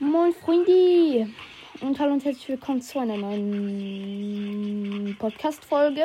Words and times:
Moin 0.00 0.32
Freunde 0.32 1.28
und 1.80 1.98
hallo 1.98 2.12
und 2.12 2.24
herzlich 2.24 2.50
willkommen 2.50 2.80
zu 2.80 3.00
einer 3.00 3.16
neuen 3.16 5.16
Podcast-Folge. 5.18 6.04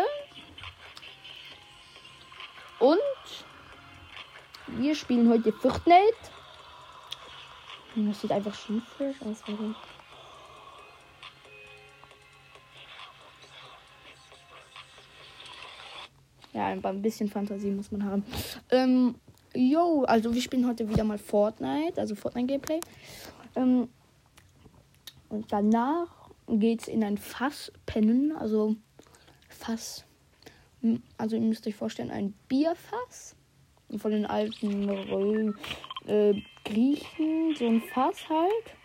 Und 2.79 2.97
wir 4.79 4.95
spielen 4.95 5.29
heute 5.29 5.51
Fortnite. 5.51 6.01
Das 7.95 8.19
sieht 8.19 8.31
einfach 8.31 8.55
schief 8.55 8.81
aus. 8.99 9.43
Warum? 9.45 9.75
Ja, 16.51 16.65
ein 16.65 17.01
bisschen 17.03 17.29
Fantasie 17.29 17.69
muss 17.69 17.91
man 17.91 18.03
haben. 18.03 18.25
Ähm, 18.71 19.13
yo, 19.53 20.03
also 20.05 20.33
wir 20.33 20.41
spielen 20.41 20.67
heute 20.67 20.89
wieder 20.89 21.03
mal 21.03 21.19
Fortnite, 21.19 22.01
also 22.01 22.15
Fortnite-Gameplay. 22.15 22.79
Ähm, 23.55 23.89
und 25.29 25.51
danach 25.51 26.29
geht's 26.47 26.87
in 26.87 27.03
ein 27.03 27.17
Fass 27.17 27.71
pennen, 27.85 28.31
also 28.33 28.75
Fass. 29.49 30.05
Also 31.17 31.35
ihr 31.37 31.41
müsst 31.41 31.65
euch 31.67 31.75
vorstellen, 31.75 32.11
ein 32.11 32.33
Bierfass. 32.47 33.35
Von 33.97 34.11
den 34.11 34.25
alten 34.25 35.53
äh, 36.07 36.33
Griechen, 36.65 37.55
so 37.55 37.67
ein 37.67 37.81
Fass 37.93 38.27
halt. 38.27 38.75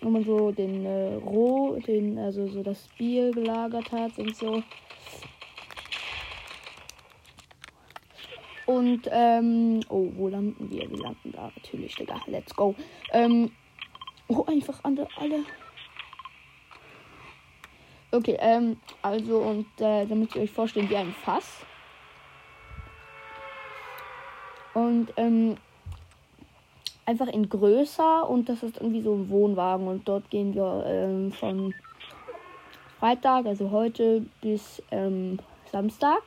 Wo 0.00 0.10
man 0.10 0.24
so 0.24 0.50
den 0.50 0.84
äh, 0.86 1.14
Roh, 1.14 1.78
den, 1.78 2.18
also 2.18 2.46
so 2.48 2.62
das 2.62 2.88
Bier 2.96 3.30
gelagert 3.32 3.90
hat 3.92 4.18
und 4.18 4.34
so. 4.34 4.62
Und, 8.68 9.08
ähm, 9.10 9.80
oh, 9.88 10.10
wo 10.14 10.28
landen 10.28 10.70
wir? 10.70 10.90
Wir 10.90 10.98
landen 10.98 11.32
da 11.32 11.50
natürlich, 11.56 11.94
Digga. 11.94 12.20
Let's 12.26 12.54
go. 12.54 12.74
Ähm, 13.12 13.50
oh, 14.28 14.44
einfach 14.44 14.80
alle, 14.82 15.08
alle. 15.16 15.42
Okay, 18.10 18.36
ähm, 18.38 18.76
also, 19.00 19.38
und, 19.38 19.64
äh, 19.80 20.04
damit 20.04 20.34
ihr 20.34 20.42
euch 20.42 20.50
vorstellen, 20.50 20.90
wie 20.90 20.98
ein 20.98 21.14
Fass. 21.14 21.64
Und, 24.74 25.14
ähm, 25.16 25.56
einfach 27.06 27.28
in 27.28 27.48
größer 27.48 28.28
und 28.28 28.50
das 28.50 28.62
ist 28.62 28.76
irgendwie 28.76 29.00
so 29.00 29.14
ein 29.14 29.30
Wohnwagen 29.30 29.88
und 29.88 30.06
dort 30.06 30.28
gehen 30.28 30.54
wir 30.54 30.84
ähm, 30.86 31.32
von 31.32 31.74
Freitag, 33.00 33.46
also 33.46 33.70
heute, 33.70 34.26
bis 34.42 34.82
ähm, 34.90 35.38
Samstag 35.72 36.20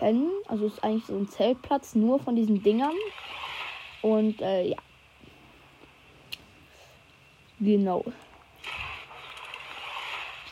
pennen. 0.00 0.30
Also 0.48 0.66
ist 0.66 0.82
eigentlich 0.82 1.04
so 1.04 1.16
ein 1.16 1.28
Zeltplatz 1.28 1.94
nur 1.94 2.18
von 2.18 2.34
diesen 2.34 2.62
Dingern. 2.62 2.96
Und 4.02 4.40
äh, 4.40 4.68
ja. 4.68 4.78
Genau. 7.60 8.04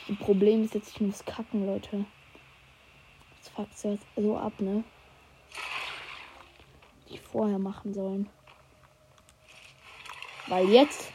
Das 0.06 0.16
Problem 0.18 0.64
ist 0.64 0.74
jetzt, 0.74 0.90
ich 0.94 1.00
muss 1.00 1.24
kacken, 1.24 1.66
Leute. 1.66 2.04
Das 3.38 3.48
fuckt 3.48 3.84
jetzt 3.84 4.06
so 4.16 4.36
ab, 4.36 4.52
ne? 4.60 4.84
Ich 7.06 7.20
vorher 7.20 7.58
machen 7.58 7.94
sollen. 7.94 8.28
Weil 10.46 10.68
jetzt 10.68 11.10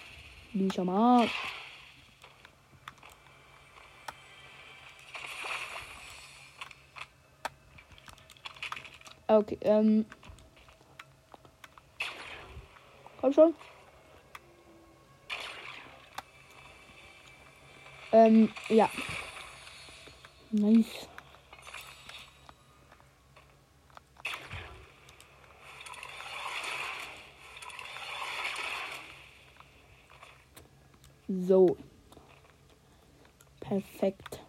bin 0.53 0.67
ich 0.67 0.79
am 0.79 0.89
Arsch. 0.89 1.62
Okay, 9.27 9.57
ähm. 9.61 10.05
Komm 13.19 13.33
schon. 13.33 13.55
Ähm, 18.11 18.49
ja. 18.69 18.89
Nice. 20.51 21.07
So. 31.27 31.75
Perfekt. 33.61 34.42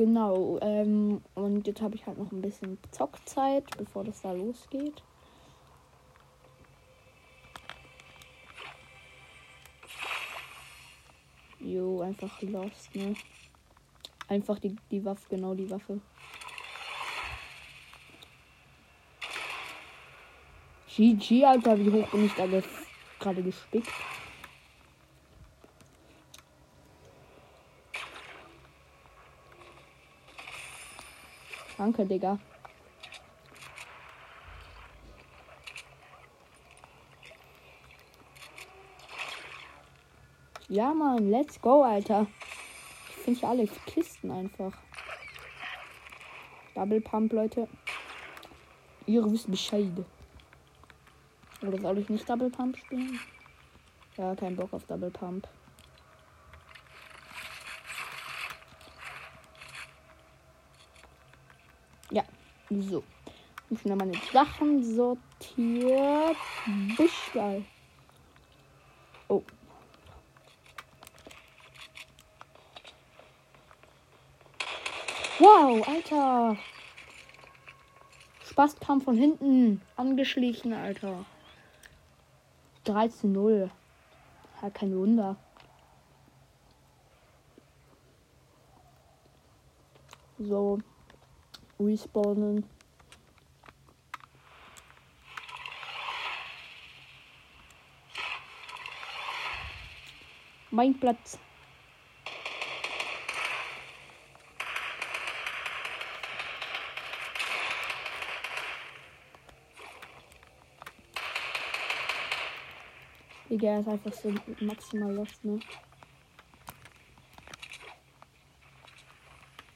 Genau, 0.00 0.58
ähm, 0.62 1.20
und 1.34 1.66
jetzt 1.66 1.82
habe 1.82 1.94
ich 1.94 2.06
halt 2.06 2.16
noch 2.16 2.32
ein 2.32 2.40
bisschen 2.40 2.78
Zockzeit, 2.90 3.64
bevor 3.76 4.02
das 4.02 4.22
da 4.22 4.32
losgeht. 4.32 5.02
Jo, 11.58 12.00
einfach 12.00 12.40
lost, 12.40 12.96
ne? 12.96 13.14
Einfach 14.26 14.58
die, 14.58 14.74
die 14.90 15.04
Waffe, 15.04 15.26
genau 15.28 15.52
die 15.52 15.68
Waffe. 15.68 16.00
GG, 20.96 21.44
Alter, 21.44 21.78
wie 21.78 21.90
hoch 21.90 22.08
bin 22.08 22.24
ich 22.24 22.32
da 22.32 22.46
gerade 23.18 23.42
gespickt? 23.42 23.92
Danke, 31.80 32.04
Digga. 32.04 32.38
Ja, 40.68 40.92
Mann, 40.92 41.30
let's 41.30 41.58
go, 41.58 41.82
Alter. 41.82 42.26
Ich 43.08 43.14
finde 43.22 43.46
alle 43.46 43.66
Kisten 43.86 44.30
einfach. 44.30 44.74
Double 46.74 47.00
Pump, 47.00 47.32
Leute. 47.32 47.66
Ihr 49.06 49.24
wisst 49.32 49.50
Bescheid. 49.50 50.04
Oder 51.62 51.78
soll 51.80 51.96
ich 51.96 52.10
nicht 52.10 52.28
Double 52.28 52.50
Pump 52.50 52.76
spielen? 52.76 53.18
Ja, 54.18 54.34
kein 54.34 54.54
Bock 54.54 54.74
auf 54.74 54.84
Double 54.84 55.10
Pump. 55.10 55.48
So. 62.70 63.02
Ich 63.68 63.84
habe 63.84 63.96
meine 63.96 64.12
Sachen 64.32 64.82
sortiert. 64.94 66.36
Geil. 67.34 67.64
Oh. 69.28 69.42
Wow, 75.40 75.88
Alter. 75.88 76.56
Spaß 78.48 78.78
kam 78.78 79.00
von 79.00 79.16
hinten. 79.16 79.82
Angeschlichen, 79.96 80.72
Alter. 80.72 81.24
13-0. 82.86 83.68
Ja, 84.62 84.70
kein 84.70 84.96
Wunder. 84.96 85.36
So 90.38 90.78
respawnen. 91.80 92.64
Mein 100.70 100.98
Platz. 100.98 101.38
Digga, 113.48 113.80
ist 113.80 113.88
einfach 113.88 114.12
so 114.12 114.32
maximal 114.60 115.12
lost, 115.12 115.44
ne? 115.44 115.58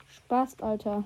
Spaß, 0.07 0.61
Alter. 0.61 1.05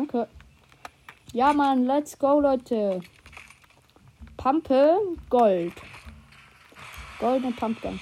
Danke. 0.00 0.28
Ja, 1.34 1.52
Mann, 1.52 1.84
let's 1.84 2.18
go, 2.18 2.40
Leute. 2.40 3.02
Pampe, 4.38 4.96
Gold. 5.28 5.74
Goldene 7.18 7.54
Pumpgun. 7.54 8.00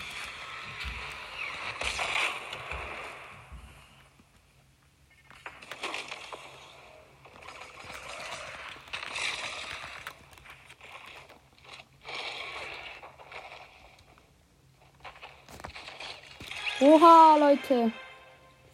Oha, 16.81 17.37
Leute. 17.39 17.93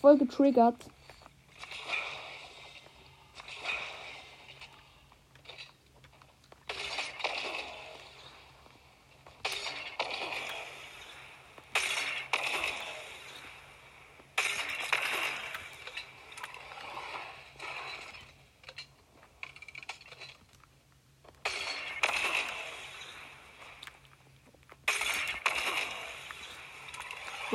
voll 0.02 0.18
getriggert. 0.18 0.93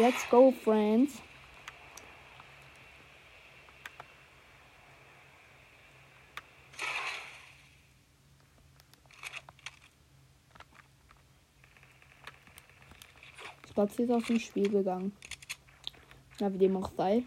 Let's 0.09 0.27
go, 0.31 0.51
friends. 0.51 1.21
Spatz 13.69 13.99
ist 13.99 14.09
aus 14.09 14.23
dem 14.23 14.39
Spiel 14.39 14.67
gegangen. 14.67 15.11
Na, 16.39 16.51
wie 16.51 16.57
dem 16.57 16.75
auch 16.75 16.89
sei. 16.97 17.21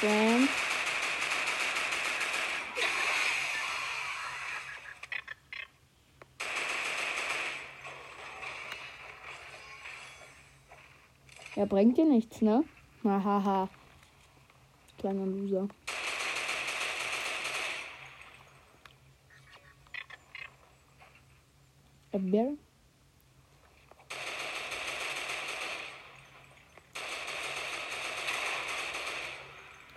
Friend. 0.00 0.48
Er 11.54 11.64
bringt 11.64 11.96
dir 11.96 12.04
nichts, 12.04 12.42
ne? 12.42 12.64
Hahaha. 13.02 13.70
Kleiner 14.98 15.24
Loser. 15.24 15.68
Erdbeere? 22.12 22.48
Soll 22.48 22.65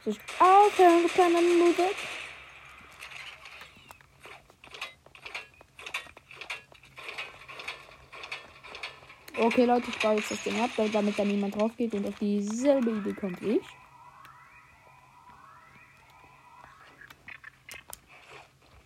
ich 0.09 0.19
aufhören, 0.39 1.03
du 1.03 1.09
kleiner 1.09 1.41
Loser? 1.41 1.89
Okay, 9.38 9.65
Leute, 9.65 9.89
ich 9.89 10.00
baue 10.00 10.15
jetzt 10.15 10.31
das 10.31 10.44
Ding 10.44 10.59
ab, 10.59 10.69
damit 10.91 11.17
da 11.17 11.23
niemand 11.23 11.56
drauf 11.56 11.71
geht 11.77 11.94
und 11.94 12.06
auf 12.06 12.15
dieselbe 12.19 12.91
Idee 12.91 13.13
kommt 13.13 13.41
wie 13.41 13.57
ich. 13.57 13.65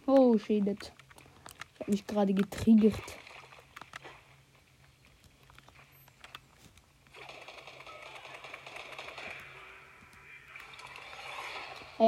Oh, 0.05 0.37
shit. 0.37 0.67
Ich 0.67 1.79
habe 1.79 1.91
mich 1.91 2.05
gerade 2.05 2.33
getriggert. 2.33 3.22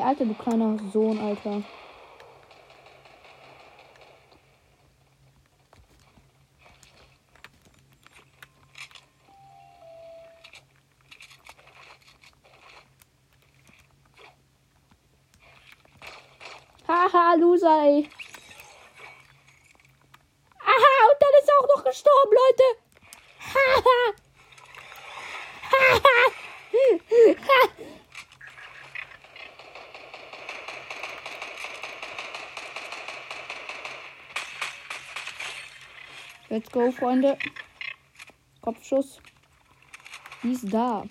Alter, 0.05 0.25
du 0.25 0.35
kleiner 0.35 0.77
Sohn, 0.93 1.17
Alter. 1.19 1.63
Haha, 16.87 17.33
Loser, 17.33 17.81
ey. 17.85 18.07
Aha, 20.59 21.09
und 21.09 21.19
dann 21.19 21.33
ist 21.41 21.49
er 21.49 21.55
auch 21.59 21.77
noch 21.77 21.83
gestorben, 21.83 22.31
Leute. 22.31 22.63
Haha. 23.55 24.13
Haha. 25.71 26.15
Let's 36.55 36.71
go, 36.71 36.89
Freunde. 36.89 37.37
Kopfschuss. 38.61 39.19
Die 40.41 40.53
ist 40.53 40.73
da. 40.73 41.03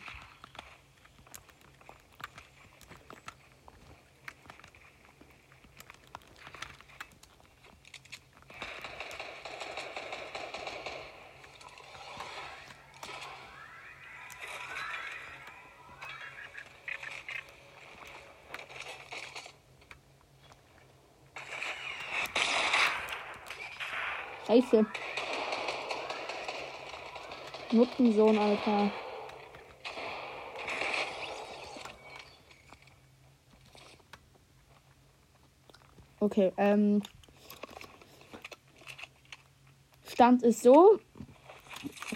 Scheiße. 24.46 24.86
Nuttensohn, 27.74 28.38
Alter. 28.38 28.90
Okay, 36.20 36.52
ähm. 36.56 37.02
Stand 40.06 40.42
ist 40.44 40.62
so. 40.62 40.98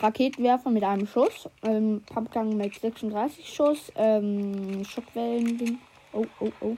Raketenwerfer 0.01 0.71
mit 0.71 0.85
einem 0.85 1.07
Schuss. 1.07 1.49
Ähm, 1.63 2.03
Pumpgun 2.07 2.57
mit 2.57 2.75
36 2.79 3.53
Schuss. 3.53 3.93
Ähm, 3.97 4.85
Schockwellen. 4.85 5.81
Oh, 6.13 6.25
oh, 6.39 6.53
oh. 6.61 6.77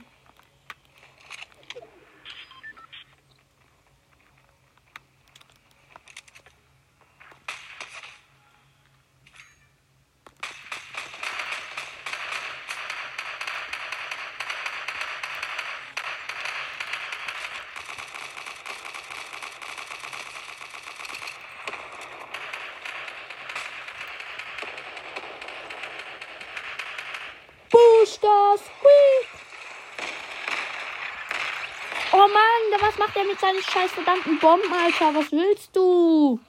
Oh 32.23 32.27
Mann, 32.27 32.81
was 32.81 32.99
macht 32.99 33.17
er 33.17 33.23
mit 33.23 33.39
seinen 33.39 33.63
scheiß 33.63 33.93
verdammten 33.93 34.37
Bomben, 34.37 34.71
Alter? 34.71 35.15
Was 35.15 35.31
willst 35.31 35.75
du? 35.75 36.39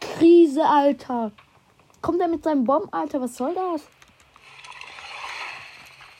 Krise, 0.00 0.64
Alter. 0.64 1.32
Kommt 2.00 2.20
er 2.20 2.28
mit 2.28 2.44
seinem 2.44 2.62
Bomben, 2.62 2.92
Alter? 2.92 3.20
Was 3.20 3.36
soll 3.36 3.52
das? 3.54 3.88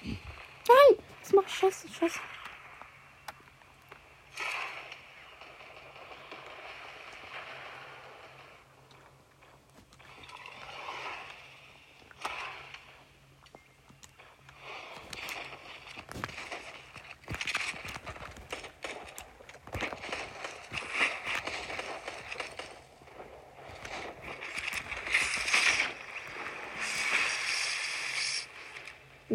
Nein! 0.02 0.98
Das 1.22 1.32
macht 1.32 1.50
Scheiße, 1.52 1.86
Scheiße. 1.88 2.18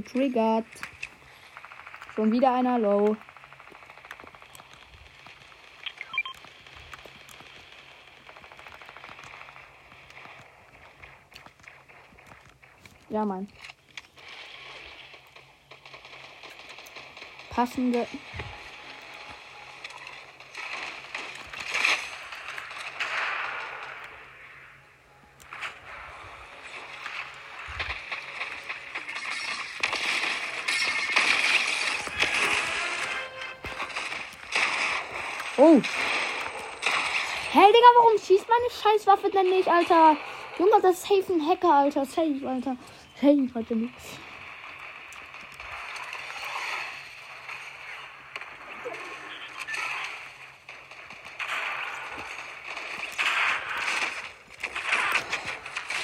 Getriggert. 0.08 0.66
Schon 2.16 2.32
wieder 2.32 2.54
einer 2.56 2.80
low. 2.80 3.18
Ja, 13.10 13.26
Mann. 13.26 13.48
Passende. 17.50 18.08
Warum 37.96 38.18
schießt 38.18 38.46
meine 38.48 38.70
Scheißwaffe 38.72 39.30
denn 39.30 39.50
nicht, 39.50 39.68
Alter? 39.68 40.18
Junge, 40.60 40.82
das 40.82 40.96
ist 40.96 41.08
safe 41.08 41.34
ein 41.34 41.48
Hacker, 41.48 41.74
Alter. 41.74 42.06
Safe, 42.06 42.42
Alter. 42.48 42.78
Safe, 43.22 43.50
Alter. 43.54 43.76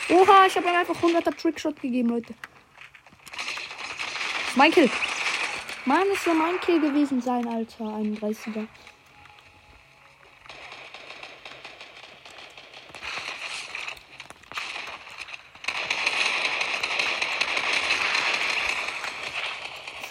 Oha, 0.10 0.46
ich 0.46 0.56
habe 0.56 0.68
ihm 0.68 0.76
einfach 0.76 0.96
100er 0.96 1.36
Trickshot 1.36 1.82
gegeben, 1.82 2.10
Leute. 2.10 2.36
Mein 4.56 4.72
Kill. 4.72 4.90
Mann, 5.86 6.06
es 6.14 6.24
soll 6.24 6.36
mein 6.36 6.60
Kill 6.62 6.80
gewesen 6.80 7.20
sein, 7.22 7.48
Alter. 7.48 7.86
31er. 7.86 8.68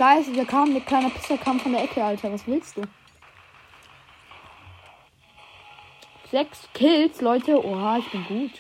Scheiße, 0.03 0.33
der 0.33 0.47
kam, 0.47 0.73
der 0.73 0.83
kleine 0.83 1.11
Pisser 1.11 1.39
kam 1.39 1.61
von 1.61 1.71
der 1.71 1.85
Ecke, 1.85 2.03
Alter. 2.03 2.33
Was 2.33 2.45
willst 2.49 2.77
du? 2.77 2.83
Sechs 6.29 6.69
Kills, 6.75 7.21
Leute. 7.21 7.65
Oha, 7.65 7.99
ich 7.99 8.11
bin 8.11 8.25
gut. 8.25 8.51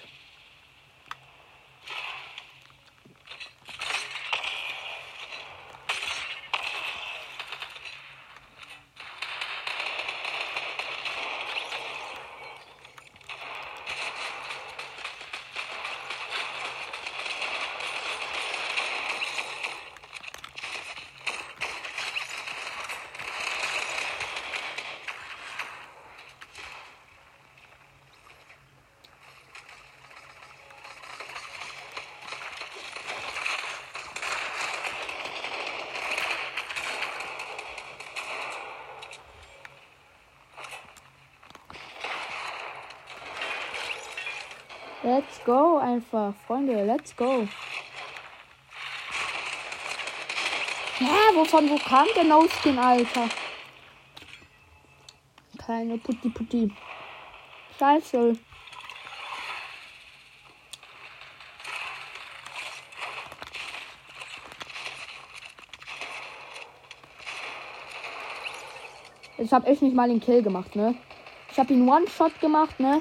Let's 45.04 45.42
go 45.44 45.78
einfach, 45.78 46.32
Freunde, 46.46 46.84
let's 46.84 47.16
go. 47.16 47.48
Hä, 50.98 51.34
wovon, 51.34 51.68
wo 51.68 51.76
kam 51.76 52.06
der 52.14 52.22
No-Skin, 52.22 52.78
Alter? 52.78 53.28
Keine 55.66 55.98
Putti 55.98 56.28
Putti. 56.28 56.72
Scheiße. 57.78 58.38
Ich 69.38 69.52
habe 69.52 69.66
echt 69.66 69.82
nicht 69.82 69.96
mal 69.96 70.08
den 70.08 70.20
Kill 70.20 70.42
gemacht, 70.44 70.76
ne? 70.76 70.94
Ich 71.50 71.58
habe 71.58 71.72
ihn 71.72 71.88
One-Shot 71.88 72.38
gemacht, 72.40 72.78
ne? 72.78 73.00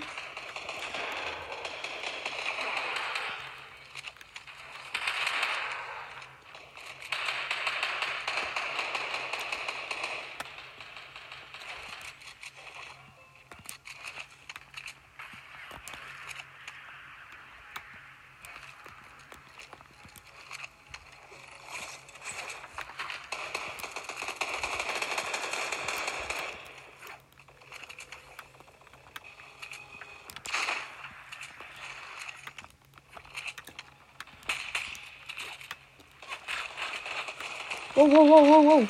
Wow, 38.02 38.08
wow, 38.08 38.24
wow, 38.26 38.44
wow, 38.44 38.62
wow. 38.62 38.88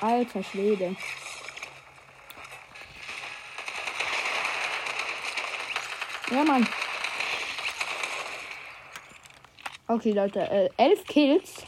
Alter 0.00 0.42
Schwede. 0.42 0.96
Ja, 6.30 6.44
Mann. 6.44 6.66
Okay, 9.86 10.12
Leute, 10.12 10.40
äh, 10.50 10.70
elf 10.78 11.04
Kills. 11.04 11.66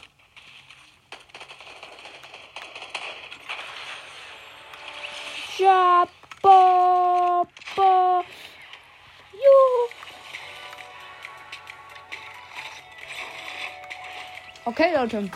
Okay, 14.76 14.92
Leute. 14.92 15.30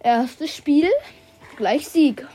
Erstes 0.00 0.54
Spiel, 0.54 0.90
gleich 1.56 1.88
Sieg. 1.88 2.26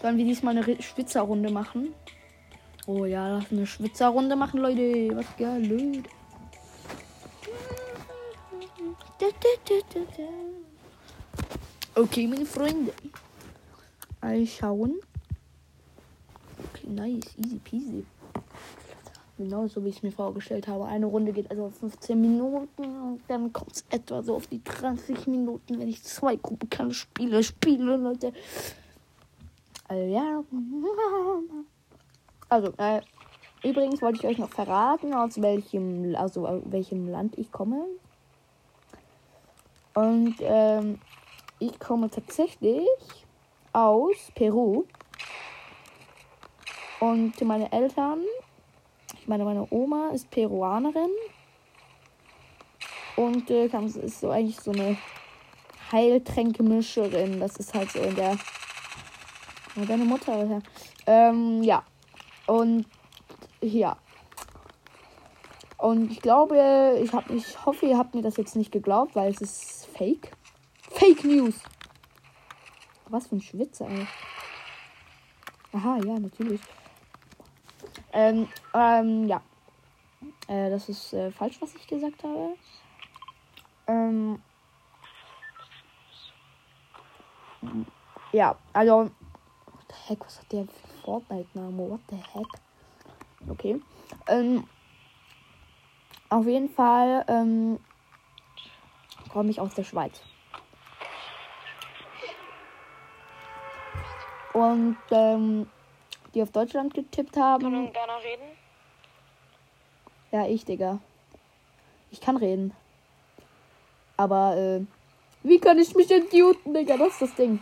Sollen 0.00 0.16
wir 0.16 0.24
diesmal 0.24 0.56
eine 0.56 0.82
Schwitzerrunde 0.82 1.50
machen? 1.50 1.94
Oh 2.86 3.04
ja, 3.04 3.28
lass 3.28 3.52
eine 3.52 3.66
Schwitzerrunde 3.66 4.36
machen, 4.36 4.60
Leute. 4.60 5.14
Was 5.14 5.26
geil. 5.36 6.02
Okay, 11.94 12.26
meine 12.26 12.46
Freunde. 12.46 12.94
All 14.20 14.46
schauen. 14.46 15.00
Okay, 16.58 16.88
nice. 16.88 17.36
Easy 17.38 17.58
peasy. 17.58 18.04
Genauso 19.36 19.84
wie 19.84 19.90
ich 19.90 19.98
es 19.98 20.02
mir 20.02 20.10
vorgestellt 20.10 20.66
habe. 20.66 20.86
Eine 20.86 21.06
Runde 21.06 21.32
geht 21.32 21.48
also 21.50 21.70
15 21.70 22.20
Minuten 22.20 22.82
und 22.82 23.20
dann 23.28 23.52
kommt 23.52 23.72
es 23.72 23.84
etwa 23.88 24.20
so 24.20 24.34
auf 24.34 24.48
die 24.48 24.62
30 24.64 25.28
Minuten, 25.28 25.78
wenn 25.78 25.88
ich 25.88 26.02
zwei 26.02 26.34
Gruppen 26.34 26.68
kann 26.68 26.92
Spiele 26.92 27.44
spiele, 27.44 27.96
Leute. 27.96 28.32
Also 29.86 30.04
ja. 30.12 30.42
Also, 32.48 32.72
äh, 32.78 33.00
übrigens 33.62 34.02
wollte 34.02 34.18
ich 34.18 34.26
euch 34.26 34.38
noch 34.38 34.50
verraten, 34.50 35.14
aus 35.14 35.40
welchem, 35.40 36.16
also 36.16 36.46
aus 36.46 36.62
welchem 36.64 37.08
Land 37.08 37.38
ich 37.38 37.52
komme. 37.52 37.84
Und 39.94 40.34
ähm, 40.40 40.98
ich 41.60 41.78
komme 41.78 42.10
tatsächlich 42.10 42.88
aus 43.72 44.16
Peru. 44.34 44.84
Und 47.00 47.40
meine 47.42 47.70
Eltern, 47.70 48.20
ich 49.20 49.28
meine, 49.28 49.44
meine 49.44 49.66
Oma 49.70 50.10
ist 50.10 50.30
Peruanerin. 50.30 51.10
Und 53.16 53.50
äh, 53.50 53.66
ist 53.66 54.20
so 54.20 54.30
eigentlich 54.30 54.60
so 54.60 54.70
eine 54.70 54.96
Heiltränkemischerin. 55.90 57.40
Das 57.40 57.56
ist 57.56 57.74
halt 57.74 57.90
so 57.90 58.00
in 58.00 58.14
der. 58.14 58.36
Oh, 59.76 59.84
deine 59.84 60.04
Mutter. 60.04 60.44
Ja. 60.44 60.58
Ähm, 61.06 61.62
ja. 61.62 61.82
Und 62.46 62.86
ja. 63.60 63.96
Und 65.78 66.10
ich 66.10 66.20
glaube, 66.20 66.98
ich, 67.02 67.12
hab, 67.12 67.30
ich 67.30 67.64
hoffe, 67.64 67.86
ihr 67.86 67.98
habt 67.98 68.14
mir 68.14 68.22
das 68.22 68.36
jetzt 68.36 68.56
nicht 68.56 68.72
geglaubt, 68.72 69.14
weil 69.14 69.30
es 69.30 69.40
ist 69.40 69.86
fake. 69.96 70.32
Fake 70.90 71.24
News. 71.24 71.54
Was 73.10 73.26
für 73.26 73.36
ein 73.36 73.40
Schwitzer, 73.40 73.88
ey. 73.88 74.06
Aha, 75.72 75.98
ja, 75.98 76.18
natürlich. 76.18 76.60
Ähm, 78.12 78.48
ähm, 78.74 79.28
ja. 79.28 79.42
Äh, 80.46 80.70
das 80.70 80.88
ist 80.88 81.12
äh, 81.12 81.30
falsch, 81.30 81.60
was 81.60 81.74
ich 81.74 81.86
gesagt 81.86 82.22
habe. 82.22 82.56
Ähm, 83.86 84.42
ja, 88.32 88.56
also. 88.72 89.10
What 89.66 89.84
the 89.88 89.94
heck, 90.08 90.24
was 90.24 90.38
hat 90.38 90.52
der 90.52 90.64
für 90.64 90.88
Fortnite-Name? 91.04 91.90
What 91.90 92.00
the 92.10 92.16
heck? 92.16 92.46
Okay. 93.48 93.80
Ähm, 94.26 94.64
auf 96.28 96.46
jeden 96.46 96.68
Fall 96.68 97.24
ähm, 97.28 97.78
komme 99.30 99.50
ich 99.50 99.60
aus 99.60 99.74
der 99.74 99.84
Schweiz. 99.84 100.20
Und 104.58 104.96
ähm, 105.12 105.70
die 106.34 106.42
auf 106.42 106.50
Deutschland 106.50 106.92
getippt 106.92 107.36
haben. 107.36 107.62
Können 107.62 107.92
gerne 107.92 108.12
reden? 108.24 108.42
Ja, 110.32 110.46
ich, 110.48 110.64
Digga. 110.64 110.98
Ich 112.10 112.20
kann 112.20 112.36
reden. 112.36 112.74
Aber, 114.16 114.56
äh, 114.56 114.80
wie 115.44 115.60
kann 115.60 115.78
ich 115.78 115.94
mich 115.94 116.10
entmuten, 116.10 116.74
Digga? 116.74 116.96
Das 116.96 117.12
ist 117.12 117.22
das 117.22 117.34
Ding. 117.36 117.60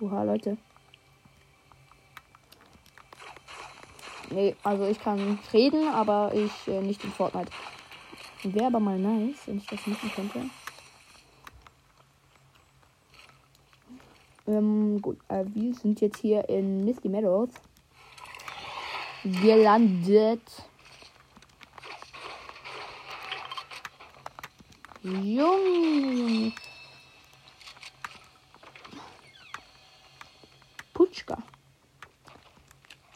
Oha, 0.00 0.22
Leute. 0.22 0.58
Nee, 4.30 4.54
also 4.62 4.86
ich 4.86 5.00
kann 5.00 5.40
reden, 5.52 5.88
aber 5.88 6.32
ich 6.34 6.68
äh, 6.68 6.80
nicht 6.80 7.02
in 7.02 7.10
Fortnite. 7.10 7.50
Wäre 8.44 8.66
aber 8.66 8.80
mal 8.80 8.98
nice, 8.98 9.46
wenn 9.46 9.56
ich 9.56 9.66
das 9.66 9.86
machen 9.86 10.10
könnte. 10.14 10.50
Ähm, 14.46 15.00
gut, 15.00 15.18
äh, 15.28 15.44
wir 15.46 15.74
sind 15.74 16.02
jetzt 16.02 16.18
hier 16.18 16.46
in 16.50 16.84
Misty 16.84 17.08
Meadows 17.08 17.48
gelandet. 19.22 20.42
Junge. 25.02 26.52
Putschka. 30.92 31.38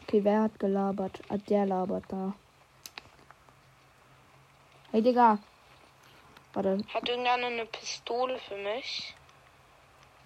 Okay, 0.02 0.25
wer 0.25 0.42
hat 0.44 0.58
gelabert? 0.58 1.20
Ah, 1.28 1.37
der 1.37 1.66
labert 1.66 2.04
da. 2.08 2.35
Hey, 4.98 5.04
Digga. 5.04 5.38
Warte. 6.54 6.78
Hat 6.92 7.08
irgendeiner 7.08 7.46
eine 7.46 7.66
Pistole 7.66 8.36
für 8.40 8.56
mich? 8.56 9.14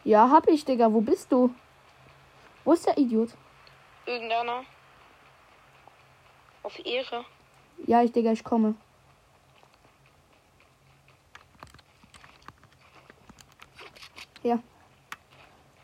Ja, 0.02 0.30
hab 0.30 0.48
ich, 0.48 0.64
Digga. 0.64 0.90
Wo 0.90 1.02
bist 1.02 1.30
du? 1.30 1.54
Wo 2.64 2.72
ist 2.72 2.86
der 2.86 2.96
Idiot? 2.96 3.34
Irgendeiner? 4.06 4.64
Auf 6.62 6.78
Ehre. 6.86 7.26
Ja, 7.86 8.02
ich, 8.02 8.12
Digga, 8.12 8.32
ich 8.32 8.42
komme. 8.42 8.74
Ja. 14.42 14.58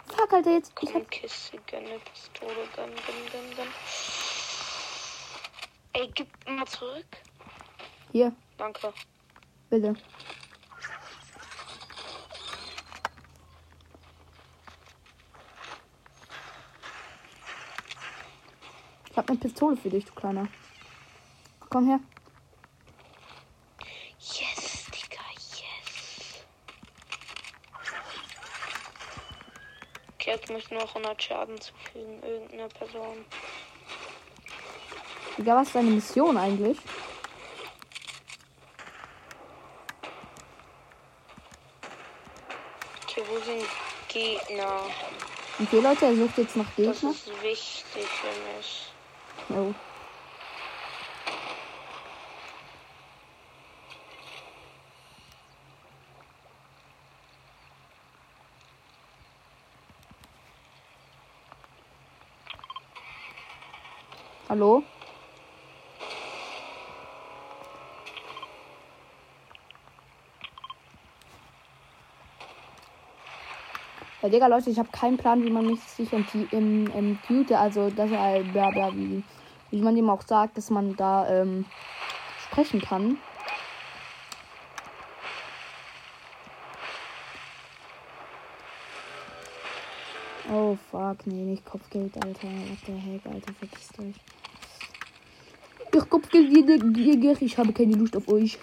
Fuck, 0.06 0.32
Alter, 0.32 0.52
jetzt. 0.52 0.72
Ich 0.80 0.90
Komm, 0.90 1.02
hab. 1.02 1.10
Kiste, 1.10 1.58
gönne 1.66 1.98
Pistole, 1.98 2.66
gönn, 2.74 2.94
gönn, 2.94 3.32
gönn, 3.32 3.54
gönn. 3.54 3.68
Ey, 5.92 6.10
gib 6.14 6.28
mal 6.48 6.66
zurück. 6.66 7.27
Hier, 8.12 8.32
Danke. 8.56 8.92
bitte. 9.70 9.94
Ich 19.10 19.16
hab 19.16 19.28
eine 19.28 19.38
Pistole 19.38 19.76
für 19.76 19.90
dich, 19.90 20.04
du 20.04 20.12
Kleiner. 20.12 20.48
Komm 21.68 21.88
her. 21.88 22.00
Yes, 24.20 24.86
Digga, 24.86 25.20
yes. 25.34 26.44
Okay, 30.14 30.30
jetzt 30.30 30.48
muss 30.50 30.62
ich 30.62 30.70
nur 30.70 30.80
noch 30.80 30.88
100 30.94 31.22
Schaden 31.22 31.60
zufügen, 31.60 32.22
irgendeiner 32.22 32.68
Person. 32.68 33.24
Digga, 35.36 35.56
was 35.56 35.66
ist 35.68 35.74
deine 35.76 35.90
Mission 35.90 36.36
eigentlich? 36.36 36.78
Okay, 43.02 43.17
wo 43.28 43.38
sind 43.40 43.66
Gegner? 44.08 44.82
Okay, 45.60 45.80
Leute, 45.80 46.06
er 46.06 46.14
sucht 46.16 46.38
jetzt 46.38 46.56
nach 46.56 46.66
Das 46.76 46.76
Gegner. 46.76 47.10
ist 47.10 47.42
wichtig 47.42 48.06
für 48.08 48.56
mich. 48.56 48.92
Jo. 49.50 49.74
Hallo? 64.48 64.82
Ja, 74.20 74.28
Digga, 74.28 74.48
Leute, 74.48 74.68
ich 74.68 74.78
habe 74.80 74.88
keinen 74.90 75.16
Plan, 75.16 75.44
wie 75.44 75.50
man 75.50 75.64
mich 75.64 75.80
sich 75.80 76.12
im, 76.12 76.26
im, 76.50 76.90
im 76.90 77.18
Mute, 77.28 77.56
also 77.56 77.88
das 77.88 78.10
äh, 78.10 78.42
bla 78.52 78.70
bla, 78.70 78.92
wie, 78.92 79.22
wie 79.70 79.80
man 79.80 79.94
dem 79.94 80.10
auch 80.10 80.22
sagt, 80.22 80.58
dass 80.58 80.70
man 80.70 80.96
da 80.96 81.28
ähm, 81.28 81.64
sprechen 82.44 82.80
kann. 82.80 83.18
Oh 90.50 90.76
fuck, 90.90 91.24
nee, 91.26 91.44
nicht 91.44 91.64
Kopfgeld, 91.64 92.16
Alter. 92.16 92.48
What 92.48 92.78
the 92.86 92.92
heck, 92.94 93.24
Alter, 93.26 93.52
verpisst 93.52 94.00
euch. 94.00 94.16
Ich 95.94 96.10
Kopfgeldjäger, 96.10 97.40
ich 97.40 97.56
habe 97.56 97.72
keine 97.72 97.94
Lust 97.94 98.16
auf 98.16 98.26
euch. 98.28 98.58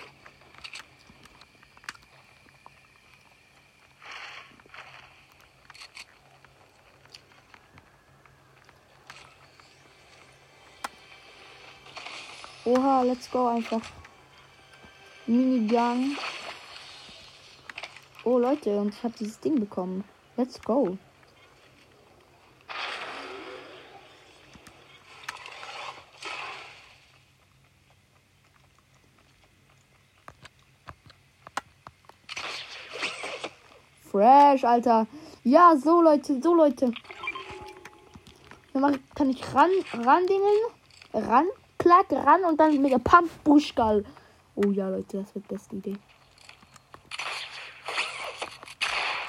Oha, 12.67 13.03
let's 13.15 13.31
go 13.31 13.47
einfach. 13.47 13.81
Minigun. 15.25 16.17
Oh 18.25 18.37
Leute, 18.37 18.77
und 18.77 18.93
ich 18.93 19.03
habe 19.03 19.13
dieses 19.17 19.39
Ding 19.39 19.57
bekommen. 19.57 20.03
Let's 20.35 20.61
go. 20.61 20.97
Fresh, 34.11 34.65
Alter. 34.65 35.07
Ja, 35.43 35.77
so 35.77 36.01
Leute, 36.01 36.41
so 36.41 36.53
Leute. 36.53 36.91
Kann 38.73 39.29
ich 39.29 39.41
ran, 39.53 39.69
ran 39.93 40.27
dingeln, 40.27 40.59
ran, 41.13 41.45
klack, 41.85 42.11
ran 42.11 42.43
und 42.45 42.59
dann 42.59 42.81
mit 42.81 42.91
der 42.91 42.97
Pump 42.97 43.29
Buschgal. 43.43 44.03
Oh 44.55 44.71
ja, 44.71 44.89
Leute, 44.89 45.19
das 45.19 45.35
wird 45.35 45.47
beste 45.47 45.75
Idee. 45.75 45.97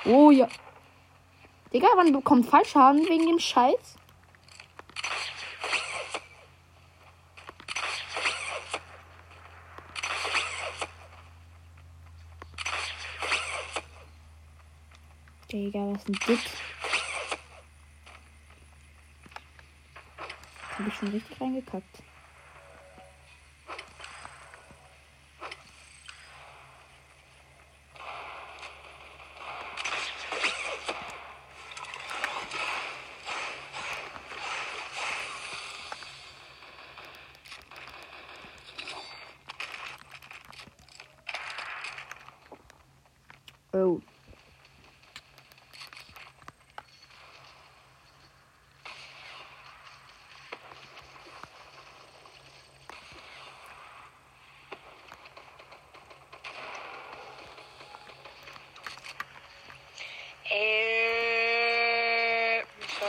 Oh 0.07 0.31
ja. 0.31 0.49
Digga, 1.73 1.89
man 1.97 2.13
bekommt 2.13 2.47
Fallschaden 2.47 3.07
wegen 3.07 3.27
dem 3.27 3.39
Scheiß. 3.39 3.97
Digga, 15.53 15.93
was 15.93 15.99
ist 15.99 16.09
denn 16.09 16.19
das? 16.27 16.39
Hab 20.79 20.87
ich 20.87 20.95
schon 20.95 21.09
richtig 21.09 21.41
reingekackt. 21.41 22.03
Oh. 43.77 44.01
Äh. 60.51 62.63
So. 62.99 63.07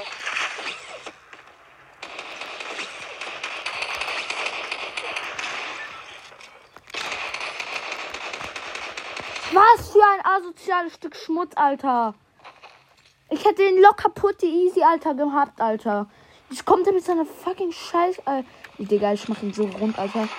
Was 9.53 9.91
für 9.91 10.03
ein 10.03 10.21
asoziales 10.47 10.93
Stück 10.93 11.15
Schmutz, 11.15 11.51
Alter. 11.55 12.13
Ich 13.29 13.43
hätte 13.43 13.63
den 13.63 13.81
locker 13.81 14.09
putti 14.09 14.45
easy, 14.45 14.81
Alter, 14.81 15.13
gehabt, 15.13 15.59
Alter. 15.59 16.09
Jetzt 16.49 16.65
kommt 16.65 16.87
er 16.87 16.93
mit 16.93 17.03
seiner 17.03 17.25
fucking 17.25 17.71
Scheiß, 17.71 18.19
Alter. 18.25 18.47
Digga, 18.77 19.11
ich 19.13 19.27
mach 19.27 19.41
ihn 19.41 19.53
so 19.53 19.63
rund, 19.63 19.97
Alter. 19.99 20.29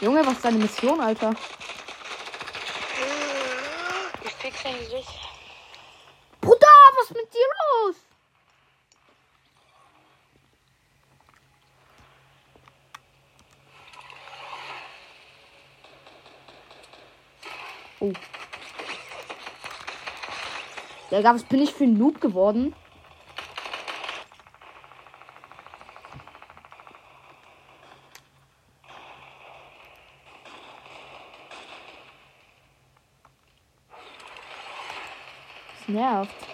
Junge, 0.00 0.24
was 0.24 0.34
ist 0.34 0.44
deine 0.44 0.58
Mission, 0.58 1.00
Alter? 1.00 1.34
Ich 4.22 4.32
fix 4.32 4.62
dein 4.62 4.78
Gesicht. 4.78 5.20
Bruder, 6.40 6.66
was 6.98 7.10
ist 7.10 7.16
mit 7.16 7.34
dir 7.34 7.48
los? 7.86 7.96
Oh. 18.06 18.12
Digga, 21.10 21.34
was 21.34 21.44
bin 21.44 21.62
ich 21.62 21.72
für 21.72 21.84
ein 21.84 21.94
Noob 21.94 22.20
geworden? 22.20 22.74
Nervt. 35.88 36.46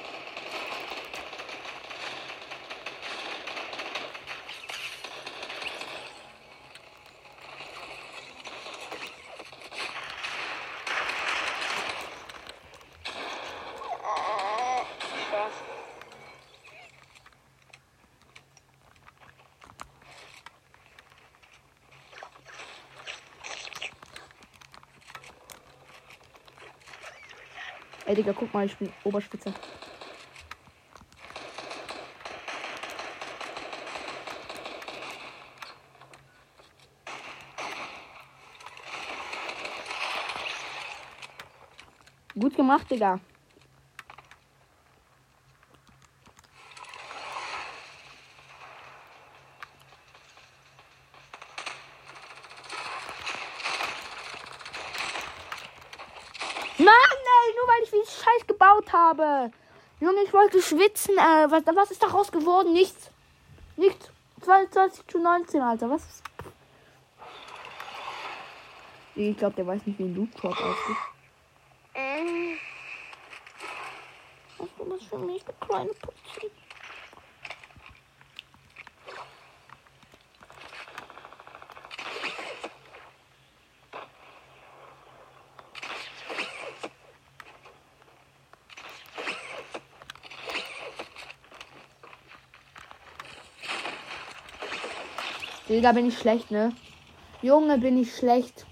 Spaß. 15.32 15.52
Ey, 28.12 28.16
Digga, 28.16 28.34
guck 28.34 28.52
mal, 28.52 28.66
ich 28.66 28.76
bin 28.76 28.92
Oberspitze. 29.04 29.54
Gut 42.38 42.54
gemacht, 42.54 42.90
Digga. 42.90 43.18
Mann, 56.78 56.94
ey, 56.94 57.54
nur 57.54 57.68
weil 57.68 57.82
ich 57.84 57.92
wie 57.92 58.04
Scheiß 58.04 58.46
gebaut 58.46 58.92
habe. 59.12 59.52
Junge, 60.00 60.22
ich 60.24 60.32
wollte 60.32 60.60
schwitzen. 60.60 61.16
Äh, 61.16 61.50
was, 61.50 61.64
was 61.74 61.90
ist 61.90 62.02
daraus 62.02 62.32
geworden? 62.32 62.72
Nichts. 62.72 63.10
Nichts. 63.76 64.10
22 64.42 65.06
zu 65.06 65.18
19, 65.18 65.60
Alter. 65.60 65.90
Was 65.90 66.02
ist. 66.02 66.22
Ich 69.14 69.36
glaube, 69.36 69.54
der 69.56 69.66
weiß 69.66 69.86
nicht, 69.86 69.98
wie 69.98 70.04
ein 70.04 70.14
Loot 70.14 70.30
Drop 70.40 70.52
aussieht. 70.52 70.96
Mm, 71.94 72.56
Was 74.58 74.66
ist 74.66 74.90
das 74.90 75.08
für 75.08 75.18
mich, 75.18 75.44
eine 75.44 75.54
kleine 75.68 75.90
Putzi? 75.90 76.50
Digga, 95.72 95.92
bin 95.92 96.04
ich 96.04 96.18
schlecht, 96.18 96.50
ne? 96.50 96.74
Junge, 97.40 97.78
bin 97.78 97.96
ich 97.96 98.14
schlecht. 98.14 98.66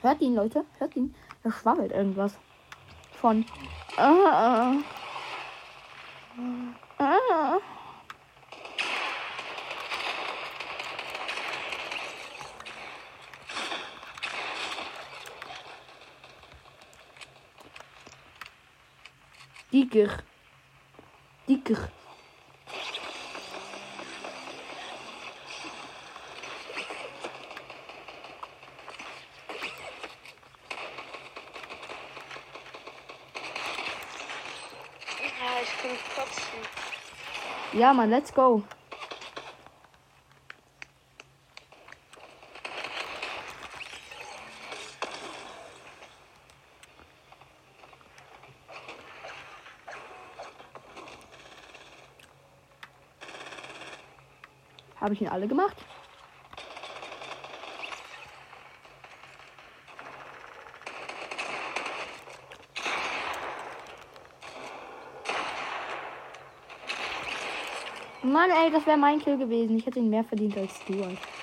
Hört 0.00 0.22
ihn, 0.22 0.34
Leute. 0.34 0.64
Hört 0.78 0.96
ihn. 0.96 1.14
Da 1.42 1.52
schwabbelt 1.52 1.92
irgendwas. 1.92 2.38
Von. 3.20 3.44
Ah, 3.98 4.14
ah. 4.32 4.74
Ah. 6.98 7.58
Dicker. 19.70 20.08
Ja, 37.78 37.94
Mann, 37.94 38.10
let's 38.10 38.34
go. 38.34 38.64
Habe 55.00 55.14
ich 55.14 55.20
ihn 55.20 55.28
alle 55.28 55.46
gemacht? 55.46 55.76
Mann, 68.38 68.50
ey, 68.52 68.70
das 68.70 68.86
wäre 68.86 68.96
mein 68.96 69.18
Kill 69.18 69.36
gewesen. 69.36 69.76
Ich 69.76 69.86
hätte 69.86 69.98
ihn 69.98 70.10
mehr 70.10 70.22
verdient 70.24 70.56
als 70.56 70.84
du. 70.84 71.02
Alter. 71.02 71.37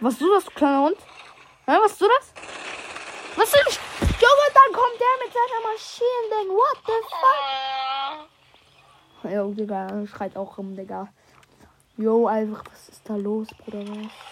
Was 0.00 0.16
du 0.16 0.30
das, 0.32 0.44
du 0.44 0.50
kleiner 0.52 0.82
Hund? 0.82 0.96
Ja, 1.66 1.80
was 1.82 1.98
du 1.98 2.06
das? 2.06 2.32
Was 3.36 3.50
du 3.50 3.58
nicht? 3.66 3.80
Junge, 4.00 4.48
dann 4.54 4.72
kommt 4.72 5.00
der 5.00 5.18
mit 5.24 5.32
seiner 5.32 5.60
Maschinending. 5.72 6.56
What 6.56 6.78
the 6.86 6.92
fuck? 9.22 9.32
Jo, 9.32 9.52
Digga, 9.52 10.06
schreit 10.06 10.36
auch 10.36 10.56
rum, 10.56 10.76
Digga. 10.76 11.08
Jo, 11.96 12.28
einfach, 12.28 12.62
was 12.70 12.88
ist 12.90 13.10
da 13.10 13.16
los, 13.16 13.48
Bruder? 13.58 13.80
Was? 13.88 14.27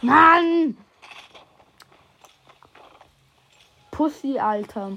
Mann! 0.00 0.76
Pussy, 3.90 4.38
Alter. 4.38 4.96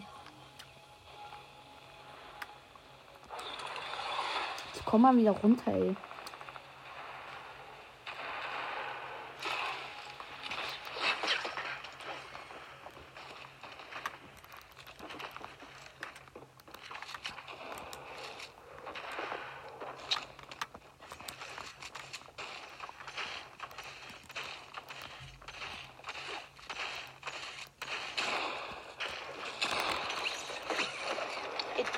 Jetzt 4.74 4.86
komm 4.86 5.02
mal 5.02 5.18
wieder 5.18 5.32
runter, 5.32 5.74
ey 5.74 5.96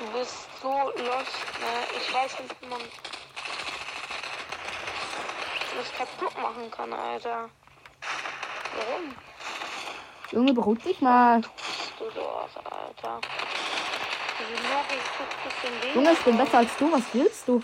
du 0.04 0.18
bist 0.18 0.48
so 0.60 0.68
lost, 0.68 1.30
ne? 2.38 2.46
Ich 2.46 2.50
weiß 2.50 2.50
nicht, 2.50 2.62
wie 2.62 2.66
man 2.66 2.80
das 5.76 5.92
kaputt 5.92 6.42
machen 6.42 6.70
kann, 6.70 6.92
Alter. 6.92 7.50
Warum 8.76 9.14
Junge, 10.30 10.52
beruhig 10.52 10.82
dich 10.82 11.00
mal. 11.00 11.40
du 11.40 12.10
sowas, 12.10 12.50
Alter? 12.64 13.20
Ich. 14.38 15.94
Junge, 15.94 16.12
ich 16.12 16.18
bin 16.20 16.36
besser 16.36 16.58
als 16.58 16.76
du. 16.76 16.90
Was 16.90 17.02
willst 17.12 17.46
du? 17.46 17.62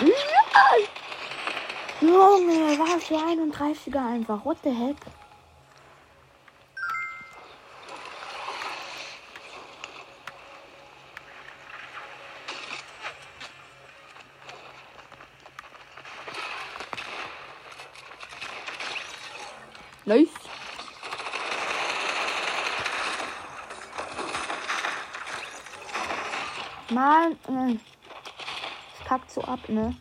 Ja! 0.00 0.06
Junge, 2.00 2.78
was 2.78 3.04
für 3.04 3.16
31er 3.16 4.08
einfach. 4.08 4.44
What 4.44 4.58
the 4.64 4.70
heck? 4.70 4.96
Es 28.92 29.02
kackt 29.04 29.30
so 29.30 29.44
ab, 29.44 29.68
ne? 29.68 29.96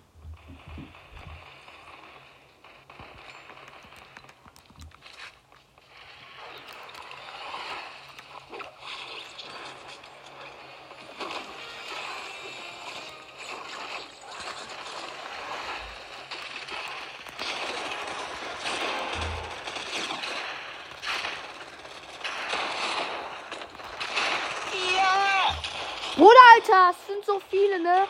Bruder, 26.15 26.29
Alter, 26.55 26.91
es 26.91 27.07
sind 27.07 27.25
so 27.25 27.39
viele, 27.49 27.81
ne? 27.81 28.05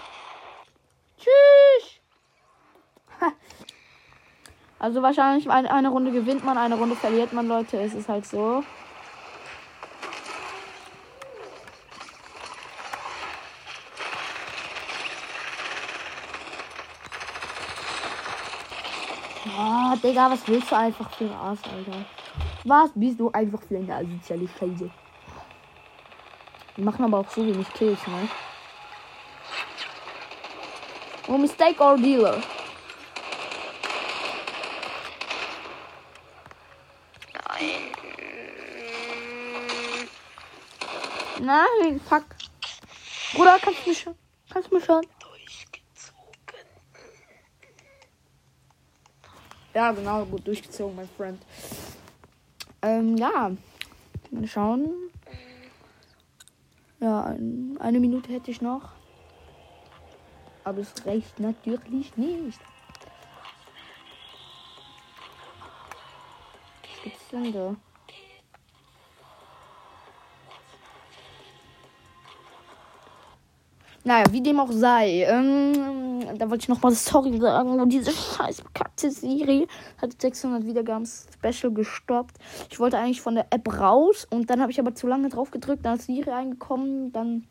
Tschüss. 1.18 2.00
Also 4.80 5.02
wahrscheinlich 5.02 5.50
eine, 5.50 5.72
eine 5.72 5.88
Runde 5.88 6.12
gewinnt 6.12 6.44
man, 6.44 6.58
eine 6.58 6.76
Runde 6.76 6.98
verliert 6.98 7.32
man, 7.32 7.48
Leute. 7.48 7.80
Es 7.80 7.94
ist 7.94 8.10
halt 8.10 8.26
so. 8.26 8.66
Ah, 19.58 19.96
Digga, 20.04 20.30
was 20.30 20.46
willst 20.50 20.70
du 20.70 20.76
einfach 20.76 21.10
für 21.12 21.24
ein 21.24 21.32
Arsch, 21.32 21.62
Alter? 21.63 22.06
Was 22.66 22.92
bist 22.94 23.22
du 23.22 23.32
einfach 23.32 23.62
für 23.62 23.78
eine 23.78 23.96
asoziale? 23.96 24.50
Die 26.76 26.82
machen 26.82 27.06
aber 27.06 27.20
auch 27.20 27.30
so 27.30 27.46
wenig 27.46 27.72
Kills, 27.74 28.06
ne? 28.08 28.28
Oh, 31.28 31.38
Mistake 31.38 31.82
or 31.82 31.98
Dealer. 31.98 32.42
Nein. 37.32 37.94
Nein, 41.40 42.02
fuck. 42.10 42.26
Bruder, 43.34 43.60
kannst 43.62 43.86
du 43.86 43.90
mich 43.90 44.00
schon? 44.00 44.16
Kannst 44.50 44.72
du 44.72 44.76
mich 44.76 44.86
schon? 44.86 45.06
Durchgezogen. 45.20 46.68
Ja, 49.74 49.92
genau, 49.92 50.26
gut 50.26 50.48
durchgezogen, 50.48 50.96
mein 50.96 51.10
Freund. 51.16 51.42
Ähm, 52.82 53.16
ja. 53.18 53.52
Mal 54.32 54.48
schauen. 54.48 55.12
Ja, 57.04 57.26
ein, 57.26 57.78
eine 57.82 58.00
Minute 58.00 58.32
hätte 58.32 58.50
ich 58.50 58.62
noch. 58.62 58.94
Aber 60.63 60.80
es 60.80 60.94
reicht 61.06 61.38
natürlich 61.38 62.16
nicht. 62.16 62.62
Was 66.82 67.04
gibt's 67.04 67.28
denn 67.28 67.52
da? 67.52 67.76
Naja, 74.06 74.24
wie 74.32 74.42
dem 74.42 74.62
auch 74.62 74.72
sei. 74.72 75.26
Ähm, 75.28 76.03
da 76.38 76.50
wollte 76.50 76.63
ich 76.63 76.69
nochmal 76.69 76.91
sorry 76.93 77.38
sagen. 77.39 77.80
Und 77.80 77.89
diese 77.89 78.12
scheiß 78.12 78.62
bekackte 78.62 79.12
Serie 79.12 79.67
hat 80.02 80.22
600 80.22 80.65
Wiedergaben 80.65 81.06
Special 81.06 81.74
gestoppt. 81.74 82.38
Ich 82.69 82.80
wollte 82.80 82.98
eigentlich 82.98 83.22
von 83.22 83.36
der 83.36 83.48
App 83.52 83.80
raus 83.80 84.28
und 84.30 84.50
dann 84.50 84.62
habe 84.62 84.72
ich 84.72 84.80
aber 84.80 84.96
zu 84.96 85.08
lange 85.08 85.30
drauf 85.30 85.52
gedrückt. 85.52 85.86
Dann 85.86 85.98
ist 85.98 86.06
Siri 86.06 86.32
eingekommen. 86.32 87.12
Dann 87.12 87.48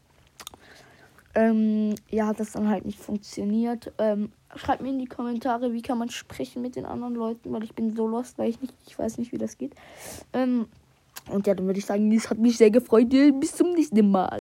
ähm, 1.34 1.94
ja, 2.10 2.26
hat 2.26 2.40
das 2.40 2.52
dann 2.52 2.68
halt 2.68 2.84
nicht 2.84 2.98
funktioniert. 2.98 3.92
Ähm, 3.98 4.30
schreibt 4.54 4.82
mir 4.82 4.90
in 4.90 4.98
die 4.98 5.06
Kommentare, 5.06 5.72
wie 5.72 5.82
kann 5.82 5.98
man 5.98 6.10
sprechen 6.10 6.62
mit 6.62 6.76
den 6.76 6.84
anderen 6.84 7.14
Leuten, 7.14 7.52
weil 7.52 7.64
ich 7.64 7.74
bin 7.74 7.94
so 7.94 8.06
lost, 8.06 8.38
weil 8.38 8.50
ich 8.50 8.60
nicht, 8.60 8.74
ich 8.86 8.98
weiß 8.98 9.18
nicht, 9.18 9.32
wie 9.32 9.38
das 9.38 9.56
geht. 9.56 9.74
Ähm, 10.32 10.66
und 11.30 11.46
ja, 11.46 11.54
dann 11.54 11.66
würde 11.66 11.78
ich 11.78 11.86
sagen, 11.86 12.10
es 12.12 12.28
hat 12.28 12.38
mich 12.38 12.56
sehr 12.56 12.70
gefreut. 12.70 13.08
Bis 13.08 13.54
zum 13.54 13.72
nächsten 13.72 14.10
Mal. 14.10 14.30